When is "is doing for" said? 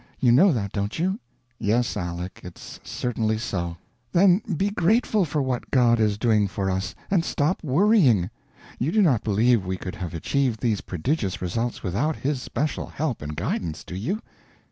5.99-6.71